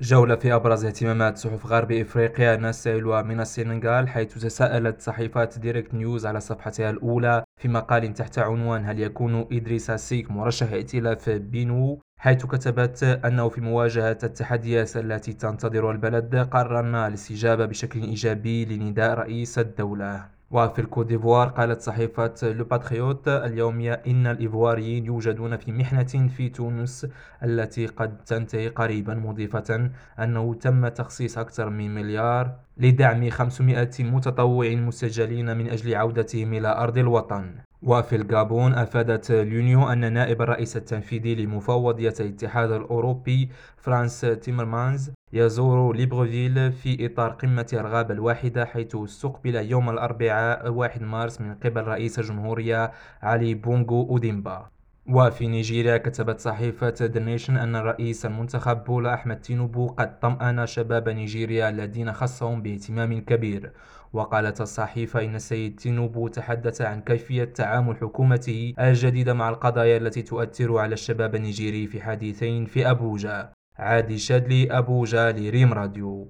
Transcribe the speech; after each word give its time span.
جولة 0.00 0.36
في 0.36 0.54
أبرز 0.54 0.84
اهتمامات 0.84 1.38
صحف 1.38 1.66
غرب 1.66 1.92
إفريقيا 1.92 2.56
نستهلها 2.56 3.06
من 3.06 3.40
السنغال 3.40 4.08
حيث 4.08 4.34
تساءلت 4.34 5.00
صحيفة 5.00 5.44
Direct 5.44 5.94
News 5.94 6.26
على 6.26 6.40
صفحتها 6.40 6.90
الأولى 6.90 7.44
في 7.60 7.68
مقال 7.68 8.14
تحت 8.14 8.38
عنوان 8.38 8.84
هل 8.84 9.00
يكون 9.00 9.46
إدريس 9.52 9.90
سيك 9.90 10.30
مرشح 10.30 10.72
ائتلاف 10.72 11.30
بينو؟ 11.30 12.00
حيث 12.18 12.46
كتبت 12.46 13.02
أنه 13.02 13.48
في 13.48 13.60
مواجهة 13.60 14.18
التحديات 14.22 14.96
التي 14.96 15.32
تنتظر 15.32 15.90
البلد 15.90 16.36
قررنا 16.36 17.06
الاستجابة 17.06 17.66
بشكل 17.66 18.02
إيجابي 18.02 18.64
لنداء 18.64 19.14
رئيس 19.14 19.58
الدولة. 19.58 20.37
وفي 20.50 20.78
الكوديفوار 20.78 21.48
قالت 21.48 21.80
صحيفة 21.80 22.34
Le 22.42 22.64
Patriote 22.64 23.28
اليومية 23.28 23.92
إن 23.92 24.26
الإيفواريين 24.26 25.06
يوجدون 25.06 25.56
في 25.56 25.72
محنة 25.72 26.28
في 26.36 26.48
تونس 26.48 27.06
التي 27.42 27.86
قد 27.86 28.24
تنتهي 28.24 28.68
قريبا 28.68 29.14
مضيفة 29.14 29.90
أنه 30.18 30.54
تم 30.54 30.88
تخصيص 30.88 31.38
أكثر 31.38 31.70
من 31.70 31.94
مليار 31.94 32.56
لدعم 32.76 33.30
500 33.30 33.90
متطوع 34.00 34.68
مسجلين 34.68 35.56
من 35.56 35.68
أجل 35.68 35.94
عودتهم 35.94 36.54
إلى 36.54 36.68
أرض 36.68 36.98
الوطن. 36.98 37.67
وفي 37.82 38.16
الغابون 38.16 38.74
أفادت 38.74 39.30
L'Union 39.30 39.88
أن 39.92 40.12
نائب 40.12 40.42
الرئيس 40.42 40.76
التنفيذي 40.76 41.34
لمفوضية 41.34 42.14
الاتحاد 42.20 42.70
الأوروبي 42.72 43.48
فرانس 43.76 44.20
تيمرمانز 44.20 45.10
يزور 45.32 45.96
ليبروفيل 45.96 46.72
في 46.72 47.06
إطار 47.06 47.30
قمة 47.30 47.66
الغابة 47.72 48.14
الواحدة 48.14 48.64
حيث 48.64 48.96
استقبل 48.96 49.54
يوم 49.54 49.90
الأربعاء 49.90 50.68
1 50.70 51.02
مارس 51.02 51.40
من 51.40 51.54
قبل 51.54 51.84
رئيس 51.84 52.18
الجمهورية 52.18 52.92
علي 53.22 53.54
بونغو 53.54 54.08
أوديمبا. 54.10 54.77
وفي 55.10 55.46
نيجيريا 55.48 55.96
كتبت 55.96 56.40
صحيفة 56.40 56.94
The 57.02 57.20
Nation 57.20 57.56
أن 57.56 57.76
الرئيس 57.76 58.26
المنتخب 58.26 58.84
بولا 58.84 59.14
أحمد 59.14 59.40
تينوبو 59.40 59.86
قد 59.86 60.20
طمأن 60.20 60.66
شباب 60.66 61.08
نيجيريا 61.08 61.68
الذين 61.68 62.12
خصهم 62.12 62.62
باهتمام 62.62 63.20
كبير. 63.20 63.72
وقالت 64.12 64.60
الصحيفة 64.60 65.24
إن 65.24 65.34
السيد 65.34 65.76
تينوبو 65.76 66.28
تحدث 66.28 66.80
عن 66.82 67.00
كيفية 67.00 67.44
تعامل 67.44 67.96
حكومته 67.96 68.74
الجديدة 68.80 69.34
مع 69.34 69.48
القضايا 69.48 69.96
التي 69.96 70.22
تؤثر 70.22 70.78
على 70.78 70.92
الشباب 70.92 71.34
النيجيري 71.34 71.86
في 71.86 72.00
حديثين 72.00 72.64
في 72.64 72.90
أبوجا. 72.90 73.52
عادي 73.78 74.18
شادلي 74.18 74.78
أبوجا 74.78 75.32
لريم 75.32 75.72
راديو. 75.72 76.26